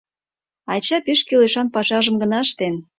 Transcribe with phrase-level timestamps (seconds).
[0.73, 2.73] Ача пеш кӱлешан пашажым гына ыштен.